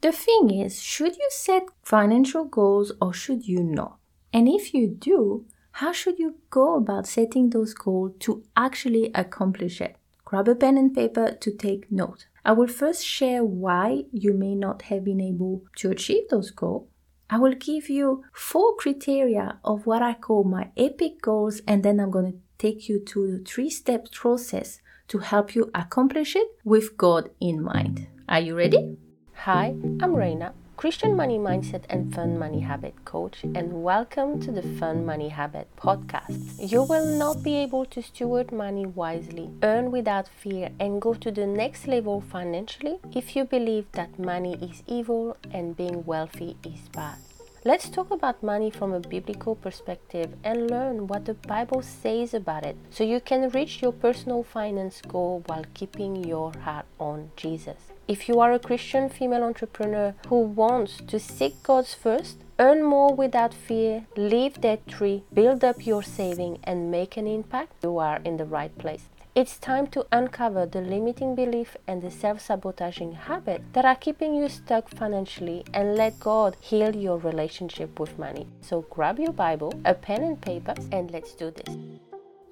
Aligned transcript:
The 0.00 0.12
thing 0.12 0.50
is, 0.50 0.82
should 0.82 1.16
you 1.16 1.28
set 1.30 1.64
financial 1.82 2.44
goals 2.44 2.90
or 3.02 3.12
should 3.12 3.46
you 3.46 3.62
not? 3.62 3.98
And 4.32 4.48
if 4.48 4.72
you 4.72 4.88
do, 4.88 5.44
how 5.72 5.92
should 5.92 6.18
you 6.18 6.36
go 6.48 6.76
about 6.76 7.06
setting 7.06 7.50
those 7.50 7.74
goals 7.74 8.12
to 8.20 8.42
actually 8.56 9.10
accomplish 9.14 9.80
it? 9.80 9.96
Grab 10.24 10.48
a 10.48 10.54
pen 10.54 10.78
and 10.78 10.94
paper 10.94 11.32
to 11.32 11.50
take 11.50 11.92
note. 11.92 12.26
I 12.46 12.52
will 12.52 12.68
first 12.68 13.04
share 13.04 13.44
why 13.44 14.04
you 14.10 14.32
may 14.32 14.54
not 14.54 14.82
have 14.82 15.04
been 15.04 15.20
able 15.20 15.64
to 15.76 15.90
achieve 15.90 16.28
those 16.30 16.50
goals. 16.50 16.88
I 17.28 17.38
will 17.38 17.54
give 17.54 17.90
you 17.90 18.24
four 18.32 18.76
criteria 18.76 19.58
of 19.64 19.86
what 19.86 20.02
I 20.02 20.14
call 20.14 20.44
my 20.44 20.70
epic 20.76 21.20
goals, 21.20 21.60
and 21.66 21.82
then 21.82 22.00
I'm 22.00 22.10
going 22.10 22.32
to 22.32 22.38
take 22.58 22.88
you 22.88 23.00
to 23.04 23.32
the 23.32 23.44
three 23.44 23.70
step 23.70 24.10
process 24.12 24.80
to 25.08 25.18
help 25.18 25.54
you 25.54 25.70
accomplish 25.74 26.36
it 26.36 26.48
with 26.64 26.96
God 26.96 27.30
in 27.38 27.62
mind. 27.62 28.06
Are 28.28 28.40
you 28.40 28.56
ready? 28.56 28.96
Hi, 29.44 29.74
I'm 30.02 30.14
Reina, 30.14 30.52
Christian 30.76 31.16
money 31.16 31.38
mindset 31.38 31.84
and 31.88 32.14
fun 32.14 32.38
money 32.38 32.60
habit 32.60 33.06
coach, 33.06 33.42
and 33.42 33.82
welcome 33.82 34.38
to 34.42 34.52
the 34.52 34.60
Fun 34.60 35.06
Money 35.06 35.30
Habit 35.30 35.66
podcast. 35.78 36.70
You 36.70 36.82
will 36.82 37.06
not 37.06 37.42
be 37.42 37.56
able 37.56 37.86
to 37.86 38.02
steward 38.02 38.52
money 38.52 38.84
wisely, 38.84 39.48
earn 39.62 39.90
without 39.90 40.28
fear, 40.28 40.68
and 40.78 41.00
go 41.00 41.14
to 41.14 41.30
the 41.30 41.46
next 41.46 41.88
level 41.88 42.20
financially 42.20 42.98
if 43.14 43.34
you 43.34 43.46
believe 43.46 43.86
that 43.92 44.18
money 44.18 44.58
is 44.60 44.82
evil 44.86 45.38
and 45.50 45.74
being 45.74 46.04
wealthy 46.04 46.58
is 46.62 46.90
bad. 46.92 47.16
Let's 47.64 47.88
talk 47.88 48.10
about 48.10 48.42
money 48.42 48.70
from 48.70 48.92
a 48.92 49.00
biblical 49.00 49.54
perspective 49.54 50.34
and 50.44 50.70
learn 50.70 51.06
what 51.06 51.24
the 51.24 51.34
Bible 51.34 51.80
says 51.80 52.34
about 52.34 52.66
it 52.66 52.76
so 52.90 53.04
you 53.04 53.20
can 53.20 53.48
reach 53.50 53.80
your 53.80 53.92
personal 53.92 54.42
finance 54.42 55.00
goal 55.08 55.42
while 55.46 55.64
keeping 55.72 56.24
your 56.24 56.52
heart 56.64 56.84
on 56.98 57.30
Jesus. 57.36 57.76
If 58.10 58.28
you 58.28 58.40
are 58.40 58.52
a 58.52 58.58
Christian 58.58 59.08
female 59.08 59.44
entrepreneur 59.44 60.14
who 60.26 60.40
wants 60.40 60.96
to 61.06 61.20
seek 61.20 61.62
God's 61.62 61.94
first, 61.94 62.38
earn 62.58 62.82
more 62.82 63.14
without 63.14 63.54
fear, 63.54 64.04
leave 64.16 64.60
debt 64.60 64.82
free, 64.90 65.22
build 65.32 65.62
up 65.62 65.86
your 65.86 66.02
saving, 66.02 66.58
and 66.64 66.90
make 66.90 67.16
an 67.16 67.28
impact, 67.28 67.84
you 67.84 67.98
are 67.98 68.16
in 68.24 68.36
the 68.36 68.44
right 68.44 68.76
place. 68.78 69.04
It's 69.36 69.58
time 69.58 69.86
to 69.94 70.08
uncover 70.10 70.66
the 70.66 70.80
limiting 70.80 71.36
belief 71.36 71.76
and 71.86 72.02
the 72.02 72.10
self 72.10 72.40
sabotaging 72.40 73.12
habit 73.12 73.62
that 73.74 73.84
are 73.84 73.94
keeping 73.94 74.34
you 74.34 74.48
stuck 74.48 74.88
financially 74.88 75.64
and 75.72 75.94
let 75.94 76.18
God 76.18 76.56
heal 76.58 76.96
your 76.96 77.16
relationship 77.16 78.00
with 78.00 78.18
money. 78.18 78.48
So 78.60 78.80
grab 78.90 79.20
your 79.20 79.32
Bible, 79.32 79.72
a 79.84 79.94
pen 79.94 80.24
and 80.24 80.40
paper, 80.40 80.74
and 80.90 81.12
let's 81.12 81.36
do 81.36 81.52
this. 81.52 81.76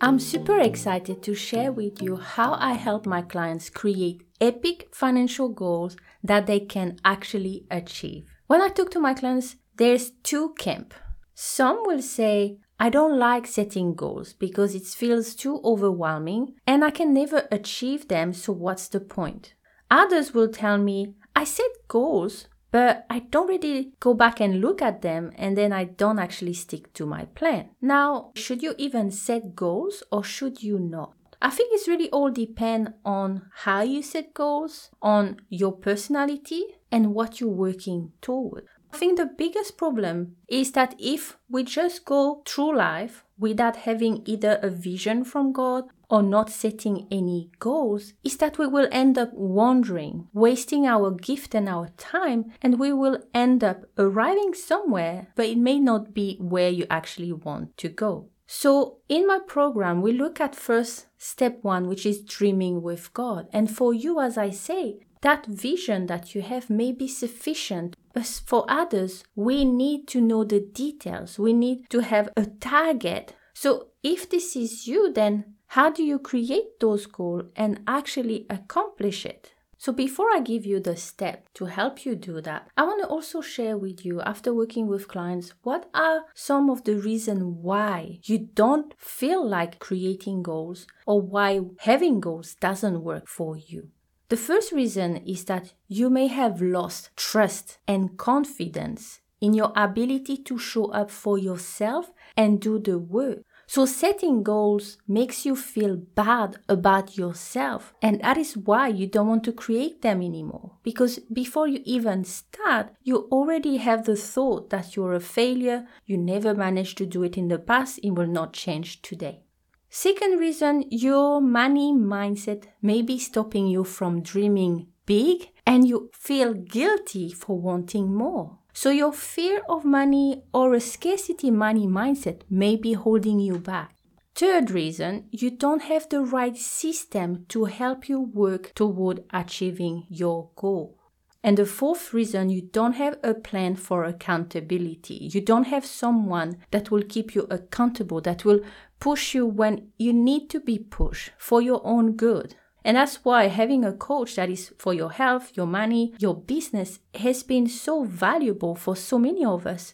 I'm 0.00 0.20
super 0.20 0.61
excited 0.61 1.25
to 1.25 1.34
share 1.34 1.72
with 1.72 2.00
you 2.00 2.15
how 2.15 2.53
I 2.61 2.75
help 2.75 3.05
my 3.05 3.22
clients 3.22 3.69
create 3.69 4.22
epic 4.41 4.89
financial 4.92 5.48
goals 5.48 5.97
that 6.22 6.47
they 6.47 6.61
can 6.61 6.98
actually 7.05 7.67
achieve. 7.70 8.27
When 8.47 8.62
I 8.62 8.69
talk 8.69 8.91
to 8.92 9.00
my 9.00 9.14
clients, 9.14 9.56
there's 9.77 10.11
two 10.22 10.55
camp. 10.58 10.94
Some 11.34 11.83
will 11.84 12.03
say, 12.03 12.59
I 12.81 12.91
don't 12.91 13.19
like 13.19 13.47
setting 13.47 13.94
goals 13.94 14.33
because 14.33 14.75
it 14.75 14.84
feels 14.84 15.34
too 15.34 15.61
overwhelming 15.64 16.55
and 16.66 16.84
I 16.84 16.91
can 16.91 17.12
never 17.12 17.48
achieve 17.50 18.09
them, 18.09 18.33
so 18.33 18.53
what's 18.53 18.89
the 18.89 19.00
point? 19.00 19.55
Others 19.91 20.34
will 20.34 20.48
tell 20.48 20.78
me, 20.78 21.14
I 21.34 21.44
set 21.44 21.70
goals, 21.89 22.47
but 22.70 23.06
I 23.09 23.20
don't 23.20 23.48
really 23.48 23.92
go 23.98 24.14
back 24.14 24.41
and 24.41 24.61
look 24.61 24.83
at 24.83 25.03
them 25.03 25.33
and 25.36 25.56
then 25.56 25.72
I 25.72 25.84
don't 25.84 26.19
actually 26.19 26.55
stick 26.55 26.92
to 26.94 27.06
my 27.06 27.25
plan. 27.25 27.70
Now, 27.81 28.33
should 28.34 28.62
you 28.62 28.75
even 28.78 29.11
set 29.11 29.55
goals 29.55 30.03
or 30.12 30.22
should 30.22 30.62
you 30.62 30.78
not? 30.78 31.14
I 31.41 31.50
think 31.50 31.70
it's 31.72 31.86
really 31.86 32.11
all 32.11 32.31
depend 32.31 32.94
on 33.05 33.42
how 33.55 33.83
you 33.83 34.03
set 34.03 34.34
goals, 34.34 34.91
on 35.00 35.36
your 35.48 35.72
personality 35.72 36.64
and 36.91 37.14
what 37.14 37.41
you're 37.41 37.48
working 37.48 38.12
toward. 38.20 38.64
I 38.92 38.97
think 38.97 39.19
the 39.19 39.27
biggest 39.27 39.77
problem 39.77 40.36
is 40.48 40.72
that 40.72 40.94
if 40.98 41.36
we 41.48 41.62
just 41.62 42.05
go 42.05 42.42
through 42.47 42.77
life 42.77 43.25
without 43.39 43.77
having 43.77 44.22
either 44.25 44.59
a 44.62 44.70
vision 44.70 45.25
from 45.25 45.53
God 45.53 45.84
or 46.10 46.22
not 46.22 46.50
setting 46.50 47.06
any 47.10 47.50
goals, 47.59 48.15
is 48.25 48.38
that 48.38 48.56
we 48.56 48.66
will 48.66 48.88
end 48.91 49.19
up 49.19 49.31
wandering, 49.34 50.27
wasting 50.32 50.87
our 50.87 51.10
gift 51.10 51.54
and 51.54 51.69
our 51.69 51.88
time, 51.98 52.50
and 52.62 52.78
we 52.78 52.93
will 52.93 53.22
end 53.34 53.62
up 53.62 53.82
arriving 53.98 54.54
somewhere, 54.54 55.28
but 55.37 55.47
it 55.47 55.59
may 55.59 55.78
not 55.78 56.15
be 56.15 56.37
where 56.41 56.71
you 56.71 56.87
actually 56.88 57.32
want 57.32 57.77
to 57.77 57.91
go. 57.91 58.31
So, 58.50 59.00
in 59.10 59.26
my 59.26 59.41
program, 59.47 60.00
we 60.00 60.12
look 60.12 60.41
at 60.41 60.56
first 60.56 61.06
step 61.19 61.59
one, 61.60 61.86
which 61.86 62.06
is 62.06 62.22
dreaming 62.25 62.81
with 62.81 63.12
God. 63.12 63.47
And 63.53 63.70
for 63.70 63.92
you, 63.92 64.20
as 64.20 64.38
I 64.38 64.48
say, 64.48 65.00
that 65.20 65.44
vision 65.44 66.06
that 66.06 66.34
you 66.34 66.41
have 66.41 66.70
may 66.70 66.92
be 66.92 67.09
sufficient. 67.09 67.94
But 68.14 68.25
for 68.25 68.64
others, 68.66 69.22
we 69.36 69.66
need 69.66 70.09
to 70.09 70.22
know 70.22 70.44
the 70.44 70.60
details. 70.60 71.38
We 71.38 71.53
need 71.53 71.91
to 71.91 72.00
have 72.00 72.31
a 72.38 72.47
target. 72.47 73.34
So 73.53 73.88
if 74.03 74.31
this 74.31 74.56
is 74.56 74.86
you, 74.86 75.12
then 75.12 75.56
how 75.66 75.91
do 75.91 76.03
you 76.03 76.19
create 76.19 76.80
those 76.80 77.04
goals 77.04 77.50
and 77.54 77.82
actually 77.86 78.47
accomplish 78.48 79.26
it? 79.26 79.53
So 79.81 79.93
before 79.93 80.27
I 80.34 80.41
give 80.41 80.66
you 80.66 80.81
the 80.81 80.97
step 80.97 81.49
to 81.55 81.66
help 81.66 82.05
you 82.05 82.16
do 82.16 82.41
that, 82.41 82.69
I 82.77 82.83
want 82.83 83.00
to 83.03 83.09
also 83.09 83.41
share 83.41 83.78
with 83.78 84.05
you 84.05 84.21
after 84.22 84.53
working 84.53 84.89
with 84.89 85.06
clients 85.06 85.55
what 85.62 85.89
are 85.94 86.25
some 86.34 86.69
of 86.69 86.83
the 86.83 86.97
reasons 86.97 87.44
why 87.44 88.19
you 88.25 88.39
don't 88.39 88.93
feel 88.99 89.49
like 89.49 89.78
creating 89.78 90.43
goals 90.43 90.89
or 91.06 91.22
why 91.22 91.61
having 91.78 92.19
goals 92.19 92.56
doesn't 92.56 93.05
work 93.05 93.28
for 93.28 93.56
you. 93.56 93.91
The 94.31 94.37
first 94.37 94.72
reason 94.72 95.19
is 95.19 95.44
that 95.44 95.72
you 95.87 96.10
may 96.10 96.27
have 96.27 96.60
lost 96.60 97.10
trust 97.16 97.78
and 97.87 98.19
confidence 98.19 99.21
in 99.41 99.55
your 99.55 99.72
ability 99.77 100.39
to 100.39 100.59
show 100.59 100.87
up 100.87 101.10
for 101.10 101.39
yourself 101.39 102.10
and 102.37 102.60
do 102.60 102.81
the 102.81 102.99
work. 102.99 103.39
So 103.71 103.84
setting 103.84 104.43
goals 104.43 104.97
makes 105.06 105.45
you 105.45 105.55
feel 105.55 105.97
bad 105.97 106.56
about 106.71 107.19
yourself. 107.19 107.93
And 108.01 108.23
that 108.23 108.39
is 108.39 108.56
why 108.56 108.89
you 108.89 109.06
don't 109.06 109.29
want 109.29 109.45
to 109.45 109.53
create 109.53 110.01
them 110.01 110.23
anymore. 110.23 110.73
Because 110.83 111.19
before 111.31 111.69
you 111.69 111.83
even 111.84 112.25
start, 112.25 112.95
you 113.03 113.28
already 113.31 113.77
have 113.77 114.07
the 114.07 114.17
thought 114.17 114.71
that 114.71 114.97
you're 114.97 115.12
a 115.12 115.21
failure, 115.21 115.87
you 116.07 116.17
never 116.17 116.55
managed 116.55 116.97
to 116.97 117.05
do 117.05 117.23
it 117.23 117.37
in 117.37 117.49
the 117.49 117.59
past, 117.59 118.01
it 118.03 118.12
will 118.12 118.27
not 118.27 118.55
change 118.55 119.03
today. 119.03 119.43
Second 119.91 120.39
reason, 120.39 120.84
your 120.89 121.43
money 121.43 121.93
mindset 121.93 122.69
may 122.81 123.03
be 123.03 123.19
stopping 123.19 123.67
you 123.67 123.84
from 123.84 124.23
dreaming 124.23 124.87
big 125.05 125.51
and 125.67 125.87
you 125.87 126.09
feel 126.15 126.55
guilty 126.55 127.31
for 127.33 127.59
wanting 127.59 128.15
more. 128.15 128.57
So 128.81 128.91
your 128.91 129.12
fear 129.12 129.62
of 129.69 129.84
money 129.84 130.44
or 130.55 130.72
a 130.72 130.78
scarcity 130.78 131.50
money 131.50 131.89
mindset 131.89 132.43
may 132.49 132.77
be 132.77 132.93
holding 132.93 133.41
you 133.41 133.59
back. 133.59 133.97
Third 134.37 134.71
reason, 134.71 135.27
you 135.33 135.50
don't 135.50 135.83
have 135.83 136.09
the 136.09 136.21
right 136.21 136.56
system 136.56 137.44
to 137.49 137.65
help 137.65 138.09
you 138.09 138.21
work 138.21 138.72
toward 138.77 139.25
achieving 139.33 140.06
your 140.09 140.50
goal. 140.55 140.97
And 141.43 141.59
the 141.59 141.66
fourth 141.66 142.15
reason, 142.15 142.50
you 142.50 142.62
don't 142.62 142.93
have 142.93 143.19
a 143.25 143.34
plan 143.34 143.75
for 143.75 144.05
accountability. 144.05 145.28
You 145.33 145.41
don't 145.41 145.66
have 145.66 145.84
someone 145.84 146.59
that 146.71 146.93
will 146.93 147.03
keep 147.03 147.34
you 147.34 147.49
accountable, 147.50 148.21
that 148.21 148.45
will 148.45 148.60
push 149.00 149.34
you 149.34 149.45
when 149.45 149.89
you 149.99 150.12
need 150.12 150.50
to 150.50 150.60
be 150.60 150.78
pushed 150.78 151.33
for 151.37 151.60
your 151.60 151.81
own 151.84 152.12
good. 152.12 152.55
And 152.88 152.97
that's 152.97 153.22
why 153.22 153.49
having 153.49 153.84
a 153.84 153.93
coach 153.93 154.37
that 154.37 154.49
is 154.49 154.72
for 154.78 154.94
your 154.94 155.10
health, 155.10 155.53
your 155.54 155.66
money, 155.66 156.15
your 156.19 156.34
business 156.34 157.00
has 157.15 157.43
been 157.43 157.66
so 157.66 158.04
valuable 158.04 158.75
for 158.75 158.97
so 158.97 159.19
many 159.19 159.44
of 159.44 159.66
us. 159.66 159.93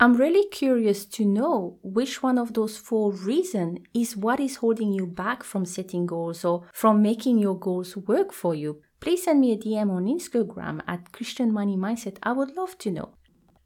I'm 0.00 0.14
really 0.14 0.48
curious 0.48 1.04
to 1.04 1.24
know 1.24 1.78
which 1.84 2.24
one 2.24 2.36
of 2.36 2.54
those 2.54 2.76
four 2.76 3.12
reasons 3.12 3.78
is 3.94 4.16
what 4.16 4.40
is 4.40 4.56
holding 4.56 4.92
you 4.92 5.06
back 5.06 5.44
from 5.44 5.64
setting 5.64 6.06
goals 6.06 6.44
or 6.44 6.64
from 6.72 7.00
making 7.00 7.38
your 7.38 7.56
goals 7.56 7.96
work 7.96 8.32
for 8.32 8.52
you. 8.52 8.82
Please 8.98 9.22
send 9.22 9.40
me 9.40 9.52
a 9.52 9.56
DM 9.56 9.92
on 9.92 10.06
Instagram 10.06 10.80
at 10.88 11.12
Christian 11.12 11.52
Money 11.52 11.76
Mindset. 11.76 12.16
I 12.24 12.32
would 12.32 12.56
love 12.56 12.76
to 12.78 12.90
know. 12.90 13.14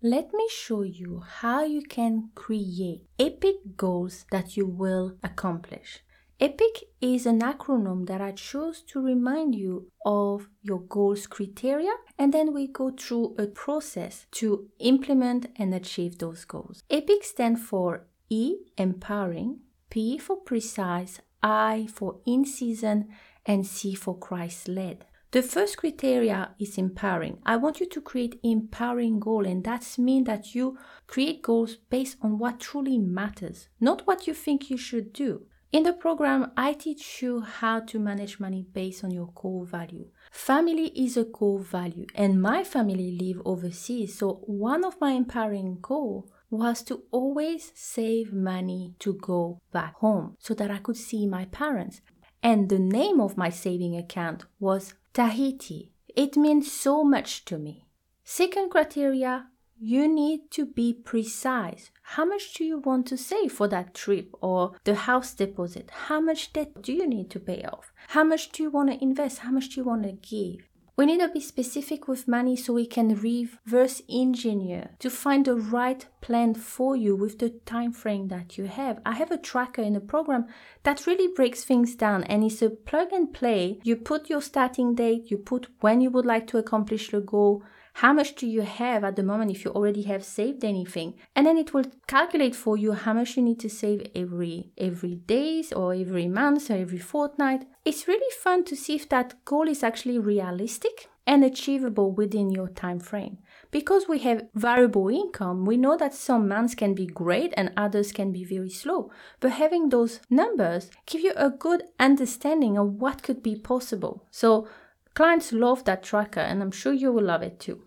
Let 0.02 0.34
me 0.34 0.46
show 0.50 0.82
you 0.82 1.22
how 1.26 1.64
you 1.64 1.80
can 1.80 2.28
create 2.34 3.06
epic 3.18 3.78
goals 3.78 4.26
that 4.30 4.58
you 4.58 4.66
will 4.66 5.16
accomplish. 5.24 6.02
EPIC 6.40 6.84
is 7.00 7.26
an 7.26 7.40
acronym 7.40 8.06
that 8.06 8.20
I 8.20 8.30
chose 8.30 8.82
to 8.82 9.00
remind 9.00 9.56
you 9.56 9.90
of 10.06 10.48
your 10.62 10.78
goals 10.78 11.26
criteria, 11.26 11.90
and 12.16 12.32
then 12.32 12.54
we 12.54 12.68
go 12.68 12.90
through 12.90 13.34
a 13.38 13.48
process 13.48 14.26
to 14.32 14.68
implement 14.78 15.46
and 15.56 15.74
achieve 15.74 16.18
those 16.18 16.44
goals. 16.44 16.84
EPIC 16.90 17.24
stands 17.24 17.60
for 17.60 18.06
E, 18.30 18.54
empowering, 18.76 19.58
P 19.90 20.16
for 20.16 20.36
precise, 20.36 21.20
I 21.42 21.88
for 21.92 22.20
in 22.24 22.44
season, 22.44 23.08
and 23.44 23.66
C 23.66 23.96
for 23.96 24.16
Christ 24.16 24.68
led. 24.68 25.06
The 25.32 25.42
first 25.42 25.78
criteria 25.78 26.50
is 26.60 26.78
empowering. 26.78 27.38
I 27.44 27.56
want 27.56 27.80
you 27.80 27.86
to 27.86 28.00
create 28.00 28.38
empowering 28.44 29.18
goal 29.18 29.44
and 29.44 29.64
that's 29.64 29.98
mean 29.98 30.24
that 30.24 30.54
you 30.54 30.78
create 31.06 31.42
goals 31.42 31.76
based 31.90 32.16
on 32.22 32.38
what 32.38 32.60
truly 32.60 32.96
matters, 32.96 33.68
not 33.80 34.06
what 34.06 34.26
you 34.28 34.34
think 34.34 34.70
you 34.70 34.76
should 34.76 35.12
do. 35.12 35.42
In 35.70 35.82
the 35.82 35.92
program, 35.92 36.52
I 36.56 36.72
teach 36.72 37.20
you 37.20 37.42
how 37.42 37.80
to 37.80 37.98
manage 37.98 38.40
money 38.40 38.64
based 38.72 39.04
on 39.04 39.10
your 39.10 39.26
core 39.26 39.66
value. 39.66 40.06
Family 40.30 40.86
is 40.96 41.18
a 41.18 41.26
core 41.26 41.60
value, 41.60 42.06
and 42.14 42.40
my 42.40 42.64
family 42.64 43.18
live 43.20 43.42
overseas. 43.44 44.16
So, 44.16 44.40
one 44.46 44.82
of 44.82 44.98
my 44.98 45.10
empowering 45.10 45.78
goals 45.82 46.30
was 46.48 46.82
to 46.84 47.02
always 47.10 47.70
save 47.74 48.32
money 48.32 48.94
to 49.00 49.12
go 49.12 49.60
back 49.70 49.96
home 49.96 50.36
so 50.38 50.54
that 50.54 50.70
I 50.70 50.78
could 50.78 50.96
see 50.96 51.26
my 51.26 51.44
parents. 51.44 52.00
And 52.42 52.70
the 52.70 52.78
name 52.78 53.20
of 53.20 53.36
my 53.36 53.50
saving 53.50 53.94
account 53.94 54.46
was 54.58 54.94
Tahiti. 55.12 55.92
It 56.16 56.34
means 56.34 56.72
so 56.72 57.04
much 57.04 57.44
to 57.44 57.58
me. 57.58 57.84
Second 58.24 58.70
criteria 58.70 59.48
you 59.80 60.08
need 60.08 60.50
to 60.50 60.66
be 60.66 60.92
precise. 60.92 61.90
How 62.12 62.24
much 62.24 62.54
do 62.54 62.64
you 62.64 62.78
want 62.78 63.06
to 63.08 63.18
save 63.18 63.52
for 63.52 63.68
that 63.68 63.92
trip 63.92 64.34
or 64.40 64.72
the 64.84 64.94
house 64.94 65.34
deposit? 65.34 65.90
How 66.08 66.22
much 66.22 66.54
debt 66.54 66.80
do 66.80 66.90
you 66.94 67.06
need 67.06 67.28
to 67.30 67.38
pay 67.38 67.62
off? 67.64 67.92
How 68.08 68.24
much 68.24 68.50
do 68.50 68.62
you 68.62 68.70
want 68.70 68.90
to 68.90 69.02
invest? 69.02 69.40
How 69.40 69.50
much 69.50 69.68
do 69.68 69.80
you 69.82 69.84
want 69.84 70.04
to 70.04 70.12
give? 70.12 70.66
We 70.96 71.04
need 71.04 71.20
to 71.20 71.28
be 71.28 71.40
specific 71.40 72.08
with 72.08 72.26
money 72.26 72.56
so 72.56 72.72
we 72.72 72.86
can 72.86 73.14
reverse 73.14 74.00
engineer 74.08 74.88
to 75.00 75.10
find 75.10 75.44
the 75.44 75.54
right 75.54 76.06
plan 76.22 76.54
for 76.54 76.96
you 76.96 77.14
with 77.14 77.40
the 77.40 77.50
time 77.66 77.92
frame 77.92 78.28
that 78.28 78.56
you 78.56 78.64
have. 78.64 79.02
I 79.04 79.12
have 79.12 79.30
a 79.30 79.36
tracker 79.36 79.82
in 79.82 79.94
a 79.94 80.00
program 80.00 80.46
that 80.84 81.06
really 81.06 81.28
breaks 81.28 81.62
things 81.62 81.94
down 81.94 82.24
and 82.24 82.42
it's 82.42 82.62
a 82.62 82.70
plug 82.70 83.12
and 83.12 83.34
play. 83.34 83.80
You 83.84 83.96
put 83.96 84.30
your 84.30 84.40
starting 84.40 84.94
date, 84.94 85.30
you 85.30 85.36
put 85.36 85.68
when 85.80 86.00
you 86.00 86.08
would 86.10 86.26
like 86.26 86.46
to 86.48 86.58
accomplish 86.58 87.10
the 87.10 87.20
goal, 87.20 87.62
how 87.98 88.12
much 88.12 88.36
do 88.36 88.46
you 88.46 88.62
have 88.62 89.02
at 89.02 89.16
the 89.16 89.24
moment 89.24 89.50
if 89.50 89.64
you 89.64 89.72
already 89.72 90.02
have 90.02 90.22
saved 90.22 90.64
anything? 90.64 91.14
And 91.34 91.44
then 91.44 91.58
it 91.58 91.74
will 91.74 91.86
calculate 92.06 92.54
for 92.54 92.76
you 92.76 92.92
how 92.92 93.12
much 93.12 93.36
you 93.36 93.42
need 93.42 93.58
to 93.58 93.68
save 93.68 94.06
every 94.14 94.70
every 94.78 95.16
days 95.16 95.72
or 95.72 95.92
every 95.92 96.28
month 96.28 96.70
or 96.70 96.74
every 96.74 97.00
fortnight. 97.00 97.66
It's 97.84 98.06
really 98.06 98.32
fun 98.40 98.62
to 98.66 98.76
see 98.76 98.94
if 98.94 99.08
that 99.08 99.44
goal 99.44 99.66
is 99.66 99.82
actually 99.82 100.20
realistic 100.20 101.08
and 101.26 101.42
achievable 101.42 102.12
within 102.12 102.52
your 102.52 102.68
time 102.68 103.00
frame. 103.00 103.38
Because 103.72 104.06
we 104.06 104.20
have 104.20 104.46
variable 104.54 105.08
income 105.08 105.64
we 105.64 105.76
know 105.76 105.96
that 105.96 106.14
some 106.14 106.46
months 106.46 106.76
can 106.76 106.94
be 106.94 107.06
great 107.06 107.52
and 107.56 107.72
others 107.76 108.12
can 108.12 108.30
be 108.30 108.44
very 108.44 108.70
slow. 108.70 109.10
But 109.40 109.58
having 109.62 109.88
those 109.88 110.20
numbers 110.30 110.92
give 111.04 111.22
you 111.22 111.32
a 111.34 111.50
good 111.50 111.82
understanding 111.98 112.78
of 112.78 112.92
what 113.02 113.24
could 113.24 113.42
be 113.42 113.56
possible. 113.56 114.24
So 114.30 114.68
clients 115.14 115.52
love 115.52 115.82
that 115.82 116.04
tracker 116.04 116.38
and 116.38 116.62
i'm 116.62 116.70
sure 116.70 116.92
you 116.92 117.10
will 117.10 117.24
love 117.24 117.42
it 117.42 117.58
too 117.58 117.82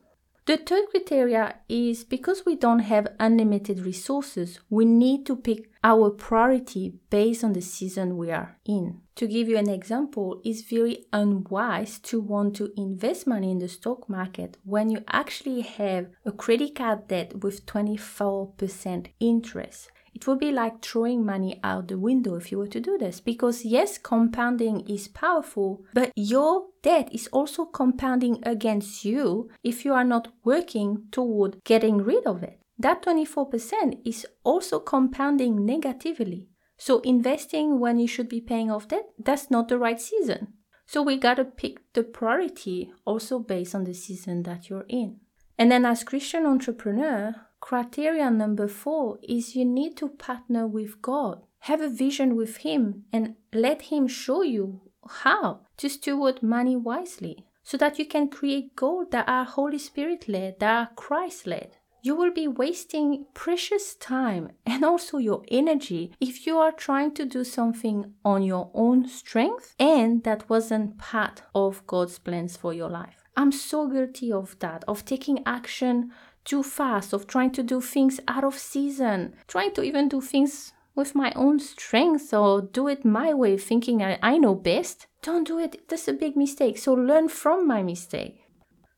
the 0.45 0.57
third 0.57 0.85
criteria 0.89 1.55
is 1.69 2.03
because 2.03 2.45
we 2.45 2.55
don't 2.55 2.79
have 2.79 3.15
unlimited 3.19 3.79
resources, 3.79 4.59
we 4.69 4.85
need 4.85 5.25
to 5.27 5.35
pick 5.35 5.69
our 5.83 6.09
priority 6.09 6.95
based 7.09 7.43
on 7.43 7.53
the 7.53 7.61
season 7.61 8.17
we 8.17 8.31
are 8.31 8.57
in. 8.65 9.01
To 9.15 9.27
give 9.27 9.47
you 9.47 9.57
an 9.57 9.69
example, 9.69 10.41
it's 10.43 10.61
very 10.61 11.05
unwise 11.13 11.99
to 11.99 12.19
want 12.19 12.55
to 12.55 12.71
invest 12.75 13.27
money 13.27 13.51
in 13.51 13.59
the 13.59 13.67
stock 13.67 14.09
market 14.09 14.57
when 14.63 14.89
you 14.89 15.03
actually 15.07 15.61
have 15.61 16.07
a 16.25 16.31
credit 16.31 16.73
card 16.75 17.07
debt 17.07 17.44
with 17.44 17.65
24% 17.67 19.07
interest. 19.19 19.91
It 20.13 20.27
would 20.27 20.39
be 20.39 20.51
like 20.51 20.81
throwing 20.81 21.25
money 21.25 21.59
out 21.63 21.87
the 21.87 21.97
window 21.97 22.35
if 22.35 22.51
you 22.51 22.57
were 22.57 22.67
to 22.67 22.79
do 22.79 22.97
this 22.97 23.19
because, 23.19 23.65
yes, 23.65 23.97
compounding 23.97 24.81
is 24.81 25.07
powerful, 25.07 25.83
but 25.93 26.11
your 26.15 26.67
debt 26.83 27.09
is 27.11 27.27
also 27.27 27.65
compounding 27.65 28.39
against 28.43 29.05
you 29.05 29.49
if 29.63 29.85
you 29.85 29.93
are 29.93 30.03
not 30.03 30.27
working 30.43 31.05
toward 31.11 31.63
getting 31.63 31.97
rid 31.99 32.25
of 32.25 32.43
it. 32.43 32.59
That 32.77 33.03
24% 33.03 33.99
is 34.05 34.25
also 34.43 34.79
compounding 34.79 35.65
negatively. 35.65 36.47
So, 36.77 36.99
investing 37.01 37.79
when 37.79 37.99
you 37.99 38.07
should 38.07 38.27
be 38.27 38.41
paying 38.41 38.71
off 38.71 38.87
debt, 38.87 39.05
that's 39.19 39.51
not 39.51 39.67
the 39.67 39.77
right 39.77 40.01
season. 40.01 40.53
So, 40.87 41.03
we 41.03 41.17
gotta 41.17 41.45
pick 41.45 41.93
the 41.93 42.03
priority 42.03 42.91
also 43.05 43.37
based 43.37 43.75
on 43.75 43.83
the 43.83 43.93
season 43.93 44.43
that 44.43 44.67
you're 44.67 44.87
in. 44.89 45.19
And 45.59 45.71
then, 45.71 45.85
as 45.85 46.03
Christian 46.03 46.47
entrepreneur, 46.47 47.35
criteria 47.61 48.29
number 48.29 48.67
four 48.67 49.19
is 49.23 49.55
you 49.55 49.63
need 49.63 49.95
to 49.97 50.09
partner 50.09 50.67
with 50.67 51.01
God. 51.01 51.43
Have 51.59 51.79
a 51.79 51.89
vision 51.89 52.35
with 52.35 52.57
Him 52.57 53.05
and 53.13 53.35
let 53.53 53.83
Him 53.83 54.07
show 54.07 54.41
you 54.41 54.81
how 55.07 55.61
to 55.77 55.89
steward 55.89 56.43
money 56.43 56.75
wisely 56.75 57.45
so 57.63 57.77
that 57.77 57.99
you 57.99 58.05
can 58.05 58.27
create 58.27 58.75
goals 58.75 59.07
that 59.11 59.29
are 59.29 59.45
Holy 59.45 59.77
Spirit 59.77 60.27
led, 60.27 60.59
that 60.59 60.71
are 60.71 60.89
Christ 60.95 61.47
led. 61.47 61.77
You 62.03 62.15
will 62.15 62.33
be 62.33 62.47
wasting 62.47 63.27
precious 63.35 63.93
time 63.93 64.53
and 64.65 64.83
also 64.83 65.19
your 65.19 65.43
energy 65.49 66.13
if 66.19 66.47
you 66.47 66.57
are 66.57 66.71
trying 66.71 67.13
to 67.13 67.25
do 67.25 67.43
something 67.43 68.15
on 68.25 68.41
your 68.41 68.71
own 68.73 69.07
strength 69.07 69.75
and 69.79 70.23
that 70.23 70.49
wasn't 70.49 70.97
part 70.97 71.43
of 71.53 71.85
God's 71.85 72.17
plans 72.17 72.57
for 72.57 72.73
your 72.73 72.89
life. 72.89 73.21
I'm 73.37 73.51
so 73.51 73.87
guilty 73.87 74.31
of 74.31 74.57
that, 74.59 74.83
of 74.87 75.05
taking 75.05 75.43
action 75.45 76.11
too 76.45 76.63
fast, 76.63 77.13
of 77.13 77.27
trying 77.27 77.51
to 77.51 77.63
do 77.63 77.81
things 77.81 78.19
out 78.27 78.43
of 78.43 78.57
season, 78.57 79.33
trying 79.47 79.73
to 79.73 79.83
even 79.83 80.09
do 80.09 80.21
things 80.21 80.73
with 80.95 81.15
my 81.15 81.31
own 81.35 81.59
strength 81.59 82.33
or 82.33 82.61
do 82.61 82.88
it 82.88 83.05
my 83.05 83.33
way, 83.33 83.57
thinking 83.57 84.03
I, 84.03 84.19
I 84.21 84.38
know 84.38 84.55
best. 84.55 85.07
Don't 85.21 85.47
do 85.47 85.59
it. 85.59 85.88
That's 85.88 86.07
a 86.07 86.13
big 86.13 86.35
mistake. 86.35 86.77
So 86.77 86.93
learn 86.93 87.29
from 87.29 87.67
my 87.67 87.81
mistake. 87.81 88.41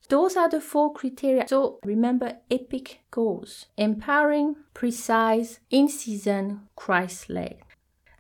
Those 0.10 0.36
are 0.36 0.50
the 0.50 0.62
four 0.62 0.94
criteria. 0.94 1.48
So 1.48 1.80
remember 1.84 2.38
epic 2.51 3.00
goals 3.12 3.68
empowering, 3.78 4.56
precise, 4.74 5.60
in 5.69 5.88
season, 5.88 6.68
Christ 6.75 7.30
led. 7.30 7.57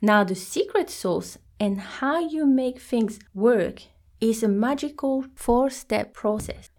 Now, 0.01 0.23
the 0.23 0.35
secret 0.35 0.89
sauce 0.89 1.37
and 1.59 1.79
how 1.79 2.19
you 2.19 2.45
make 2.45 2.79
things 2.79 3.19
work 3.33 3.83
is 4.19 4.43
a 4.43 4.47
magical 4.47 5.25
four 5.35 5.69
step 5.69 6.13
process. 6.13 6.69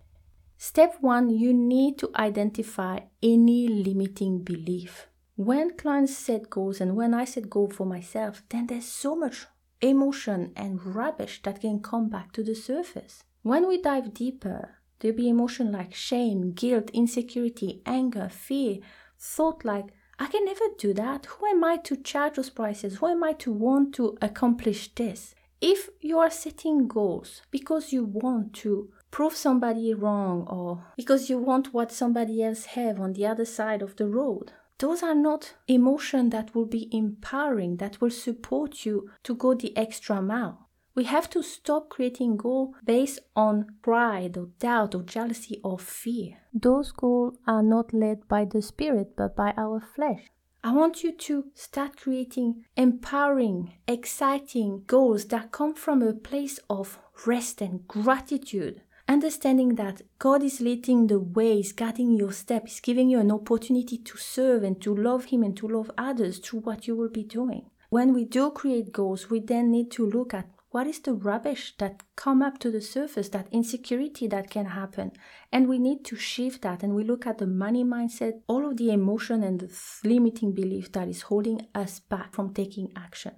Step 0.67 0.97
one, 1.03 1.29
you 1.29 1.53
need 1.53 1.99
to 1.99 2.11
identify 2.17 2.99
any 3.23 3.69
limiting 3.69 4.43
belief. 4.43 5.09
When 5.37 5.77
clients 5.77 6.17
set 6.17 6.49
goals 6.49 6.81
and 6.81 6.97
when 6.97 7.13
I 7.13 7.27
set 7.27 7.51
goals 7.51 7.75
for 7.77 7.85
myself, 7.85 8.43
then 8.49 8.67
there's 8.67 8.87
so 8.87 9.15
much 9.15 9.45
emotion 9.83 10.55
and 10.57 10.83
rubbish 10.83 11.43
that 11.43 11.61
can 11.61 11.81
come 11.81 12.09
back 12.09 12.33
to 12.33 12.43
the 12.43 12.55
surface. 12.55 13.25
When 13.43 13.69
we 13.69 13.83
dive 13.83 14.15
deeper, 14.15 14.79
there'll 14.99 15.19
be 15.19 15.29
emotion 15.29 15.71
like 15.71 15.95
shame, 15.95 16.53
guilt, 16.53 16.89
insecurity, 16.95 17.83
anger, 17.85 18.31
fear, 18.31 18.79
thought 19.19 19.67
like, 19.67 19.93
I 20.19 20.29
can 20.29 20.47
never 20.47 20.65
do 20.79 20.95
that. 20.95 21.27
Who 21.27 21.45
am 21.45 21.63
I 21.63 21.77
to 21.77 21.95
charge 21.99 22.37
those 22.37 22.49
prices? 22.49 22.97
Who 22.97 23.09
am 23.09 23.23
I 23.23 23.35
to 23.35 23.53
want 23.53 23.95
to 23.97 24.17
accomplish 24.23 24.95
this? 24.95 25.35
If 25.61 25.91
you 26.01 26.19
are 26.19 26.31
setting 26.31 26.89
goals 26.89 27.43
because 27.51 27.93
you 27.93 28.05
want 28.05 28.55
to 28.65 28.94
prove 29.15 29.37
somebody 29.37 29.95
wrong 29.95 30.45
or 30.51 30.85
because 30.97 31.31
you 31.31 31.39
want 31.39 31.73
what 31.73 31.93
somebody 31.93 32.43
else 32.43 32.65
have 32.65 32.99
on 32.99 33.13
the 33.13 33.25
other 33.25 33.45
side 33.45 33.81
of 33.81 33.95
the 33.95 34.09
road 34.09 34.51
those 34.79 35.05
are 35.05 35.15
not 35.15 35.55
emotions 35.69 36.33
that 36.33 36.53
will 36.53 36.67
be 36.67 36.89
empowering 36.91 37.77
that 37.77 38.01
will 38.01 38.11
support 38.11 38.85
you 38.85 39.09
to 39.23 39.33
go 39.33 39.55
the 39.55 39.77
extra 39.77 40.21
mile 40.21 40.65
we 40.97 41.05
have 41.05 41.31
to 41.31 41.43
stop 41.45 41.89
creating 41.89 42.37
goals 42.37 42.75
based 42.85 43.21
on 43.37 43.67
pride 43.83 44.37
or 44.37 44.49
doubt 44.61 44.95
or 44.95 45.03
jealousy 45.03 45.61
or 45.65 45.77
fear. 45.77 46.37
Those 46.53 46.93
goals 46.93 47.37
are 47.49 47.65
not 47.65 47.93
led 47.93 48.29
by 48.29 48.45
the 48.45 48.63
spirit 48.63 49.17
but 49.17 49.35
by 49.35 49.55
our 49.57 49.81
flesh. 49.81 50.31
I 50.63 50.73
want 50.73 51.03
you 51.03 51.11
to 51.13 51.47
start 51.55 51.97
creating 51.97 52.65
empowering, 52.77 53.75
exciting 53.89 54.85
goals 54.87 55.25
that 55.27 55.51
come 55.51 55.75
from 55.75 56.01
a 56.01 56.13
place 56.13 56.61
of 56.71 57.01
rest 57.27 57.61
and 57.61 57.87
gratitude 57.89 58.81
Understanding 59.07 59.75
that 59.75 60.01
God 60.19 60.43
is 60.43 60.61
leading 60.61 61.09
the 61.09 61.21
way, 61.21 61.61
is 61.61 61.73
guiding 61.73 62.15
your 62.15 62.33
steps, 62.33 62.81
giving 62.81 63.11
you 63.11 63.21
an 63.21 63.31
opportunity 63.31 63.99
to 63.99 64.17
serve 64.17 64.63
and 64.63 64.81
to 64.81 64.95
love 64.95 65.27
Him 65.27 65.43
and 65.43 65.57
to 65.59 65.69
love 65.69 65.91
others 65.99 66.39
through 66.39 66.61
what 66.61 66.87
you 66.87 66.97
will 66.97 67.11
be 67.11 67.23
doing. 67.23 67.71
When 67.91 68.15
we 68.15 68.25
do 68.25 68.51
create 68.51 68.93
goals, 68.93 69.29
we 69.29 69.41
then 69.41 69.71
need 69.71 69.91
to 69.93 70.07
look 70.07 70.33
at 70.33 70.49
what 70.71 70.89
is 70.89 70.99
the 70.99 71.13
rubbish 71.13 71.75
that 71.79 72.03
come 72.17 72.43
up 72.43 72.59
to 72.59 72.71
the 72.71 72.81
surface, 72.81 73.29
that 73.29 73.47
insecurity 73.53 74.27
that 74.27 74.51
can 74.51 74.67
happen. 74.67 75.13
And 75.53 75.69
we 75.69 75.79
need 75.79 76.05
to 76.07 76.17
shift 76.17 76.63
that 76.63 76.83
and 76.83 76.97
we 76.97 77.05
look 77.05 77.27
at 77.27 77.39
the 77.39 77.47
money 77.47 77.85
mindset, 77.85 78.41
all 78.49 78.69
of 78.69 78.79
the 78.79 78.91
emotion 78.91 79.45
and 79.45 79.61
the 79.61 79.71
limiting 80.03 80.53
belief 80.53 80.91
that 80.93 81.07
is 81.07 81.23
holding 81.23 81.69
us 81.77 82.01
back 82.01 82.35
from 82.35 82.53
taking 82.53 82.91
action. 82.97 83.35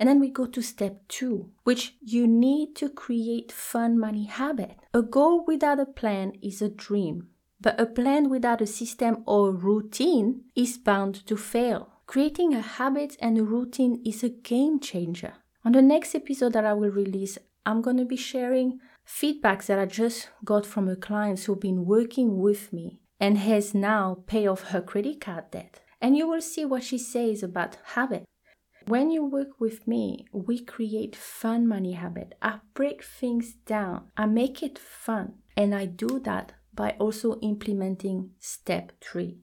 And 0.00 0.08
then 0.08 0.18
we 0.18 0.30
go 0.30 0.46
to 0.46 0.62
step 0.62 1.06
two, 1.08 1.50
which 1.64 1.94
you 2.00 2.26
need 2.26 2.74
to 2.76 2.88
create 2.88 3.52
fun 3.52 3.98
money 3.98 4.24
habit. 4.24 4.76
A 4.94 5.02
goal 5.02 5.44
without 5.46 5.78
a 5.78 5.84
plan 5.84 6.32
is 6.42 6.62
a 6.62 6.70
dream, 6.70 7.28
but 7.60 7.78
a 7.78 7.84
plan 7.84 8.30
without 8.30 8.62
a 8.62 8.66
system 8.66 9.22
or 9.26 9.52
routine 9.52 10.44
is 10.56 10.78
bound 10.78 11.26
to 11.26 11.36
fail. 11.36 11.90
Creating 12.06 12.54
a 12.54 12.62
habit 12.62 13.16
and 13.20 13.36
a 13.36 13.44
routine 13.44 14.02
is 14.04 14.24
a 14.24 14.30
game 14.30 14.80
changer. 14.80 15.34
On 15.66 15.72
the 15.72 15.82
next 15.82 16.14
episode 16.14 16.54
that 16.54 16.64
I 16.64 16.72
will 16.72 16.90
release, 16.90 17.36
I'm 17.66 17.82
going 17.82 17.98
to 17.98 18.06
be 18.06 18.16
sharing 18.16 18.80
feedbacks 19.06 19.66
that 19.66 19.78
I 19.78 19.84
just 19.84 20.30
got 20.44 20.64
from 20.64 20.88
a 20.88 20.96
client 20.96 21.40
who've 21.40 21.60
been 21.60 21.84
working 21.84 22.38
with 22.38 22.72
me 22.72 23.00
and 23.20 23.36
has 23.36 23.74
now 23.74 24.24
paid 24.26 24.46
off 24.46 24.70
her 24.70 24.80
credit 24.80 25.20
card 25.20 25.50
debt. 25.50 25.80
And 26.00 26.16
you 26.16 26.26
will 26.26 26.40
see 26.40 26.64
what 26.64 26.82
she 26.82 26.96
says 26.96 27.42
about 27.42 27.76
habit. 27.94 28.24
When 28.86 29.10
you 29.10 29.24
work 29.24 29.60
with 29.60 29.86
me, 29.86 30.26
we 30.32 30.60
create 30.60 31.14
fun 31.14 31.66
money 31.66 31.92
habit. 31.92 32.34
I 32.40 32.60
break 32.74 33.04
things 33.04 33.54
down. 33.66 34.08
I 34.16 34.26
make 34.26 34.62
it 34.62 34.78
fun. 34.78 35.34
And 35.56 35.74
I 35.74 35.86
do 35.86 36.18
that 36.20 36.52
by 36.72 36.96
also 36.98 37.38
implementing 37.40 38.30
step 38.38 38.92
3. 39.00 39.38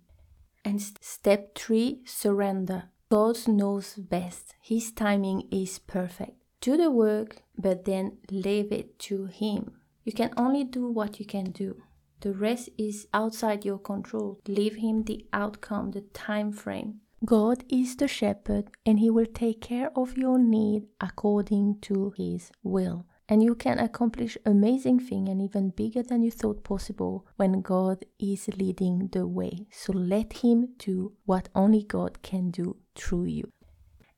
And 0.66 0.82
step 0.82 1.56
3, 1.56 2.02
surrender. 2.06 2.90
God 3.10 3.48
knows 3.48 3.94
best. 3.94 4.56
His 4.62 4.92
timing 4.92 5.48
is 5.52 5.80
perfect. 5.80 6.34
Do 6.60 6.76
the 6.76 6.92
work, 6.92 7.44
but 7.58 7.86
then 7.86 8.18
leave 8.32 8.72
it 8.72 9.00
to 9.00 9.26
him. 9.28 9.74
You 10.04 10.12
can 10.12 10.32
only 10.36 10.64
do 10.64 10.88
what 10.92 11.20
you 11.20 11.26
can 11.26 11.52
do. 11.52 11.82
The 12.22 12.34
rest 12.34 12.70
is 12.78 13.08
outside 13.14 13.64
your 13.64 13.78
control. 13.78 14.40
Leave 14.48 14.76
him 14.76 15.04
the 15.04 15.26
outcome, 15.32 15.92
the 15.92 16.02
time 16.02 16.52
frame. 16.52 17.02
God 17.26 17.64
is 17.68 17.96
the 17.96 18.08
shepherd 18.08 18.70
and 18.86 19.00
he 19.00 19.10
will 19.10 19.26
take 19.26 19.62
care 19.62 19.90
of 19.96 20.18
your 20.18 20.38
need 20.38 20.84
according 21.02 21.80
to 21.82 22.14
his 22.16 22.52
will. 22.62 23.08
And 23.28 23.44
you 23.44 23.56
can 23.56 23.80
accomplish 23.80 24.38
amazing 24.46 25.00
things 25.00 25.28
and 25.28 25.42
even 25.42 25.72
bigger 25.72 26.04
than 26.04 26.22
you 26.22 26.32
thought 26.32 26.64
possible 26.64 27.26
when 27.36 27.62
God 27.62 28.06
is 28.20 28.48
leading 28.50 29.10
the 29.12 29.28
way. 29.28 29.68
So 29.72 29.94
let 29.94 30.32
him 30.32 30.76
do 30.78 31.14
what 31.26 31.50
only 31.56 31.84
God 31.84 32.22
can 32.22 32.52
do 32.52 32.78
through 32.96 33.26
you. 33.26 33.52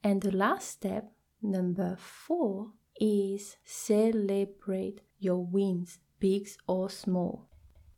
And 0.03 0.21
the 0.21 0.35
last 0.35 0.69
step, 0.69 1.11
number 1.41 1.95
4, 1.97 2.67
is 2.99 3.57
celebrate 3.63 5.01
your 5.17 5.43
wins, 5.43 5.99
big 6.19 6.49
or 6.67 6.89
small. 6.89 7.47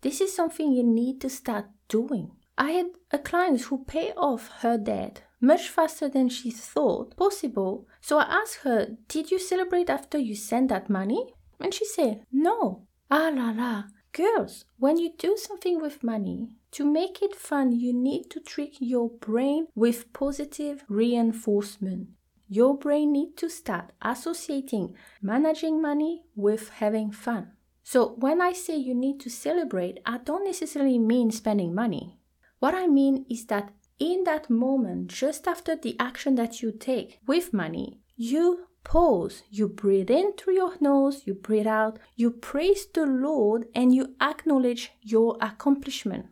This 0.01 0.21
is 0.21 0.33
something 0.33 0.71
you 0.71 0.83
need 0.83 1.19
to 1.21 1.29
start 1.29 1.65
doing 1.89 2.31
I 2.57 2.71
had 2.71 2.87
a 3.11 3.17
client 3.17 3.61
who 3.61 3.85
paid 3.85 4.13
off 4.17 4.49
her 4.59 4.77
debt 4.77 5.23
much 5.39 5.69
faster 5.69 6.07
than 6.07 6.29
she 6.29 6.51
thought 6.51 7.17
possible. 7.17 7.87
So 7.99 8.19
I 8.19 8.23
asked 8.23 8.59
her, 8.63 8.97
Did 9.07 9.31
you 9.31 9.39
celebrate 9.39 9.89
after 9.89 10.17
you 10.17 10.35
sent 10.35 10.69
that 10.69 10.89
money? 10.89 11.33
And 11.59 11.73
she 11.73 11.85
said, 11.85 12.23
No. 12.31 12.87
Ah 13.09 13.31
la 13.33 13.51
la. 13.51 13.83
Girls, 14.13 14.65
when 14.77 14.97
you 14.97 15.11
do 15.17 15.37
something 15.37 15.81
with 15.81 16.03
money, 16.03 16.57
to 16.71 16.85
make 16.85 17.21
it 17.21 17.35
fun, 17.35 17.71
you 17.71 17.93
need 17.93 18.29
to 18.31 18.39
trick 18.39 18.75
your 18.79 19.09
brain 19.09 19.67
with 19.73 20.11
positive 20.13 20.83
reinforcement. 20.89 22.09
Your 22.49 22.77
brain 22.77 23.13
needs 23.13 23.35
to 23.37 23.49
start 23.49 23.93
associating 24.01 24.95
managing 25.21 25.81
money 25.81 26.23
with 26.35 26.69
having 26.69 27.11
fun. 27.11 27.51
So 27.83 28.15
when 28.17 28.41
I 28.41 28.51
say 28.51 28.75
you 28.75 28.93
need 28.93 29.19
to 29.21 29.29
celebrate, 29.29 29.99
I 30.05 30.17
don't 30.17 30.45
necessarily 30.45 30.99
mean 30.99 31.31
spending 31.31 31.73
money. 31.73 32.19
What 32.61 32.75
I 32.75 32.85
mean 32.85 33.25
is 33.27 33.47
that 33.47 33.73
in 33.97 34.23
that 34.25 34.47
moment, 34.47 35.07
just 35.07 35.47
after 35.47 35.75
the 35.75 35.95
action 35.99 36.35
that 36.35 36.61
you 36.61 36.71
take 36.71 37.17
with 37.25 37.53
money, 37.53 38.01
you 38.15 38.67
pause, 38.83 39.41
you 39.49 39.67
breathe 39.67 40.11
in 40.11 40.33
through 40.33 40.53
your 40.53 40.73
nose, 40.79 41.23
you 41.25 41.33
breathe 41.33 41.65
out, 41.65 41.97
you 42.15 42.29
praise 42.29 42.85
the 42.93 43.07
Lord, 43.07 43.65
and 43.73 43.95
you 43.95 44.13
acknowledge 44.21 44.91
your 45.01 45.37
accomplishment. 45.41 46.27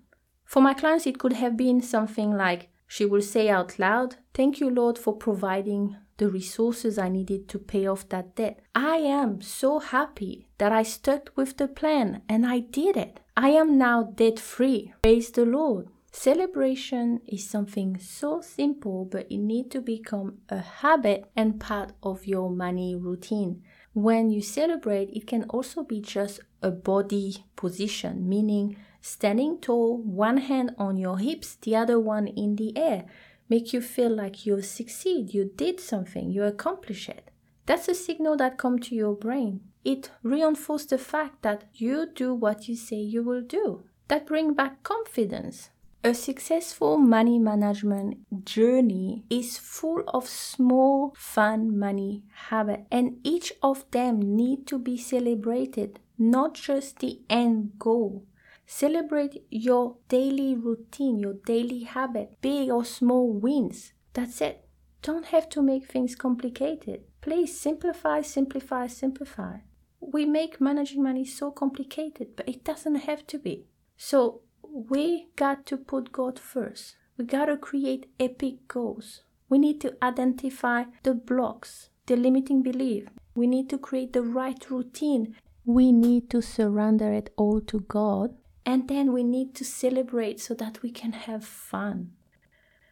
For 0.45 0.61
my 0.61 0.75
clients, 0.75 1.07
it 1.07 1.17
could 1.17 1.33
have 1.33 1.57
been 1.57 1.81
something 1.81 2.37
like 2.37 2.69
she 2.85 3.07
will 3.07 3.23
say 3.23 3.49
out 3.49 3.79
loud, 3.79 4.17
Thank 4.35 4.59
you, 4.59 4.69
Lord, 4.69 4.99
for 4.99 5.13
providing 5.17 5.95
the 6.17 6.29
resources 6.29 6.99
I 6.99 7.09
needed 7.09 7.49
to 7.49 7.57
pay 7.57 7.87
off 7.87 8.07
that 8.09 8.35
debt. 8.35 8.59
I 8.75 8.97
am 8.97 9.41
so 9.41 9.79
happy 9.79 10.47
that 10.59 10.71
I 10.71 10.83
stuck 10.83 11.31
with 11.35 11.57
the 11.57 11.67
plan 11.67 12.21
and 12.29 12.45
I 12.45 12.59
did 12.59 12.97
it. 12.97 13.19
I 13.35 13.49
am 13.49 13.79
now 13.79 14.03
debt 14.03 14.39
free. 14.39 14.93
Praise 15.01 15.31
the 15.31 15.45
Lord. 15.45 15.87
Celebration 16.21 17.21
is 17.25 17.49
something 17.49 17.97
so 17.97 18.41
simple, 18.41 19.05
but 19.05 19.25
it 19.31 19.37
needs 19.37 19.69
to 19.69 19.79
become 19.79 20.39
a 20.49 20.57
habit 20.57 21.23
and 21.33 21.61
part 21.61 21.93
of 22.03 22.27
your 22.27 22.49
money 22.49 22.93
routine. 22.93 23.63
When 23.93 24.29
you 24.29 24.41
celebrate, 24.41 25.11
it 25.11 25.27
can 25.27 25.45
also 25.45 25.81
be 25.81 26.01
just 26.01 26.41
a 26.61 26.71
body 26.71 27.45
position, 27.55 28.27
meaning 28.27 28.75
standing 28.99 29.59
tall, 29.59 29.97
one 29.97 30.39
hand 30.39 30.75
on 30.77 30.97
your 30.97 31.19
hips, 31.19 31.55
the 31.55 31.77
other 31.77 31.97
one 31.97 32.27
in 32.27 32.57
the 32.57 32.77
air. 32.77 33.05
Make 33.47 33.71
you 33.71 33.79
feel 33.79 34.13
like 34.13 34.45
you 34.45 34.61
succeed, 34.61 35.33
you 35.33 35.49
did 35.55 35.79
something, 35.79 36.29
you 36.29 36.43
accomplished 36.43 37.07
it. 37.07 37.31
That's 37.65 37.87
a 37.87 37.95
signal 37.95 38.35
that 38.35 38.57
comes 38.57 38.89
to 38.89 38.95
your 38.95 39.15
brain. 39.15 39.61
It 39.85 40.11
reinforces 40.21 40.87
the 40.87 40.97
fact 40.97 41.43
that 41.43 41.63
you 41.75 42.07
do 42.13 42.33
what 42.33 42.67
you 42.67 42.75
say 42.75 42.97
you 42.97 43.23
will 43.23 43.41
do. 43.41 43.85
That 44.09 44.27
brings 44.27 44.55
back 44.55 44.83
confidence. 44.83 45.69
A 46.01 46.13
successful 46.13 46.97
money 46.97 47.37
management 47.37 48.45
journey 48.45 49.25
is 49.29 49.57
full 49.57 50.01
of 50.07 50.29
small 50.29 51.13
fun 51.17 51.77
money 51.77 52.23
habits 52.49 52.87
and 52.89 53.19
each 53.21 53.51
of 53.61 53.83
them 53.91 54.21
need 54.21 54.65
to 54.67 54.79
be 54.79 54.97
celebrated, 54.97 55.99
not 56.17 56.53
just 56.53 56.99
the 56.99 57.19
end 57.29 57.73
goal. 57.77 58.23
Celebrate 58.65 59.43
your 59.49 59.97
daily 60.07 60.55
routine, 60.55 61.19
your 61.19 61.33
daily 61.33 61.83
habit, 61.83 62.37
big 62.39 62.69
or 62.69 62.85
small 62.85 63.33
wins. 63.33 63.91
That's 64.13 64.39
it. 64.39 64.65
Don't 65.01 65.25
have 65.25 65.49
to 65.49 65.61
make 65.61 65.91
things 65.91 66.15
complicated. 66.15 67.01
Please 67.19 67.59
simplify, 67.59 68.21
simplify, 68.21 68.87
simplify. 68.87 69.57
We 69.99 70.25
make 70.25 70.61
managing 70.61 71.03
money 71.03 71.25
so 71.25 71.51
complicated, 71.51 72.37
but 72.37 72.47
it 72.47 72.63
doesn't 72.63 72.95
have 72.95 73.27
to 73.27 73.37
be. 73.37 73.65
So 73.97 74.43
we 74.71 75.27
got 75.35 75.65
to 75.67 75.77
put 75.77 76.11
God 76.11 76.39
first. 76.39 76.95
We 77.17 77.25
got 77.25 77.45
to 77.45 77.57
create 77.57 78.09
epic 78.19 78.67
goals. 78.67 79.23
We 79.49 79.57
need 79.57 79.81
to 79.81 79.97
identify 80.01 80.83
the 81.03 81.13
blocks, 81.13 81.89
the 82.05 82.15
limiting 82.15 82.61
belief. 82.61 83.07
We 83.35 83.47
need 83.47 83.69
to 83.69 83.77
create 83.77 84.13
the 84.13 84.21
right 84.21 84.63
routine. 84.69 85.35
We 85.65 85.91
need 85.91 86.29
to 86.31 86.41
surrender 86.41 87.11
it 87.11 87.33
all 87.35 87.61
to 87.61 87.79
God. 87.81 88.35
And 88.65 88.87
then 88.87 89.11
we 89.11 89.23
need 89.23 89.55
to 89.55 89.65
celebrate 89.65 90.39
so 90.39 90.53
that 90.55 90.81
we 90.83 90.91
can 90.91 91.13
have 91.13 91.43
fun. 91.43 92.11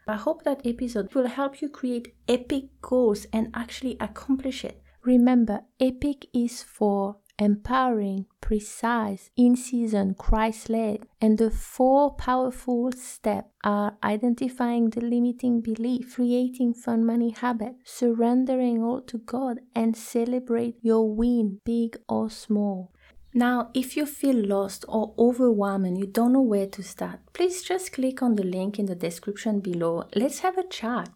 I 0.07 0.15
hope 0.15 0.43
that 0.43 0.65
episode 0.65 1.13
will 1.13 1.27
help 1.27 1.61
you 1.61 1.69
create 1.69 2.15
epic 2.27 2.65
goals 2.81 3.27
and 3.33 3.49
actually 3.53 3.97
accomplish 3.99 4.63
it. 4.63 4.81
Remember, 5.03 5.61
epic 5.79 6.27
is 6.33 6.63
for 6.63 7.17
empowering, 7.39 8.25
precise, 8.41 9.29
in 9.35 9.55
season, 9.55 10.15
Christ 10.15 10.69
led. 10.69 11.07
And 11.21 11.37
the 11.37 11.51
four 11.51 12.15
powerful 12.15 12.91
steps 12.91 13.49
are 13.63 13.97
identifying 14.03 14.89
the 14.89 15.01
limiting 15.01 15.61
belief, 15.61 16.15
creating 16.15 16.73
fun 16.73 17.05
money 17.05 17.31
habit, 17.31 17.75
surrendering 17.83 18.83
all 18.83 19.01
to 19.01 19.17
God, 19.19 19.59
and 19.75 19.95
celebrate 19.95 20.77
your 20.81 21.13
win, 21.13 21.61
big 21.63 21.97
or 22.09 22.29
small. 22.29 22.91
Now, 23.33 23.69
if 23.73 23.95
you 23.95 24.05
feel 24.05 24.35
lost 24.35 24.85
or 24.87 25.13
overwhelmed 25.19 25.85
and 25.85 25.97
you 25.97 26.07
don't 26.07 26.33
know 26.33 26.41
where 26.41 26.65
to 26.67 26.81
start, 26.81 27.19
please 27.33 27.61
just 27.61 27.93
click 27.93 28.23
on 28.23 28.35
the 28.35 28.43
link 28.43 28.79
in 28.79 28.87
the 28.87 28.95
description 28.95 29.59
below. 29.59 30.05
Let's 30.15 30.39
have 30.39 30.57
a 30.57 30.67
chat. 30.67 31.09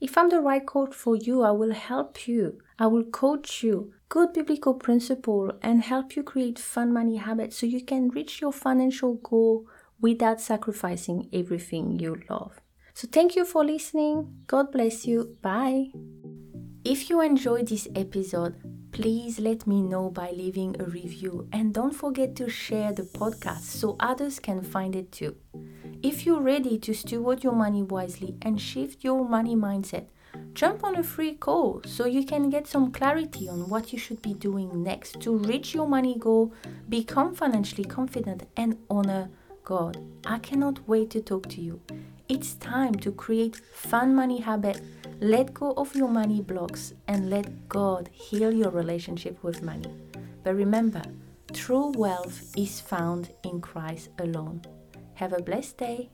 If 0.00 0.16
I'm 0.16 0.28
the 0.28 0.40
right 0.40 0.64
coach 0.64 0.94
for 0.94 1.16
you, 1.16 1.42
I 1.42 1.50
will 1.50 1.72
help 1.72 2.28
you. 2.28 2.58
I 2.78 2.86
will 2.86 3.04
coach 3.04 3.62
you 3.62 3.92
good 4.08 4.32
biblical 4.32 4.74
principle 4.74 5.52
and 5.62 5.82
help 5.82 6.16
you 6.16 6.22
create 6.22 6.58
fun 6.58 6.92
money 6.92 7.16
habits 7.16 7.58
so 7.58 7.66
you 7.66 7.84
can 7.84 8.08
reach 8.10 8.40
your 8.40 8.52
financial 8.52 9.14
goal 9.14 9.66
without 10.00 10.40
sacrificing 10.40 11.28
everything 11.32 11.98
you 11.98 12.20
love. 12.30 12.60
So 12.94 13.08
thank 13.10 13.36
you 13.36 13.44
for 13.44 13.64
listening. 13.64 14.44
God 14.46 14.72
bless 14.72 15.06
you. 15.06 15.36
Bye. 15.42 15.90
If 16.84 17.10
you 17.10 17.20
enjoyed 17.20 17.68
this 17.68 17.88
episode, 17.94 18.54
please 18.92 19.38
let 19.38 19.66
me 19.66 19.82
know 19.82 20.08
by 20.08 20.30
leaving 20.30 20.80
a 20.80 20.84
review 20.84 21.48
and 21.52 21.74
don't 21.74 21.94
forget 21.94 22.36
to 22.36 22.48
share 22.48 22.92
the 22.92 23.02
podcast 23.02 23.62
so 23.62 23.96
others 24.00 24.38
can 24.38 24.62
find 24.62 24.94
it 24.94 25.12
too. 25.12 25.36
If 26.02 26.24
you're 26.24 26.40
ready 26.40 26.78
to 26.78 26.94
steward 26.94 27.42
your 27.42 27.54
money 27.54 27.82
wisely 27.82 28.36
and 28.40 28.60
shift 28.60 29.02
your 29.02 29.28
money 29.28 29.56
mindset, 29.56 30.06
jump 30.54 30.84
on 30.84 30.96
a 30.96 31.02
free 31.02 31.34
call 31.34 31.82
so 31.84 32.06
you 32.06 32.24
can 32.24 32.50
get 32.50 32.66
some 32.66 32.90
clarity 32.90 33.48
on 33.48 33.68
what 33.68 33.92
you 33.92 33.98
should 33.98 34.22
be 34.22 34.34
doing 34.34 34.82
next 34.82 35.20
to 35.20 35.36
reach 35.36 35.74
your 35.74 35.86
money 35.86 36.16
goal, 36.18 36.52
become 36.88 37.34
financially 37.34 37.84
confident, 37.84 38.46
and 38.56 38.78
honor 38.88 39.30
God. 39.64 39.98
I 40.24 40.38
cannot 40.38 40.88
wait 40.88 41.10
to 41.10 41.20
talk 41.20 41.48
to 41.50 41.60
you. 41.60 41.80
It's 42.28 42.54
time 42.54 42.94
to 42.96 43.12
create 43.12 43.56
fun 43.56 44.14
money 44.14 44.40
habit, 44.40 44.80
let 45.20 45.54
go 45.54 45.74
of 45.76 45.94
your 45.94 46.08
money 46.08 46.40
blocks, 46.40 46.92
and 47.06 47.30
let 47.30 47.68
God 47.68 48.10
heal 48.12 48.52
your 48.52 48.70
relationship 48.70 49.42
with 49.44 49.62
money. 49.62 49.94
But 50.42 50.54
remember, 50.54 51.02
true 51.52 51.92
wealth 51.96 52.52
is 52.56 52.80
found 52.80 53.30
in 53.42 53.60
Christ 53.60 54.10
alone. 54.18 54.62
Have 55.14 55.32
a 55.32 55.42
blessed 55.42 55.78
day. 55.78 56.10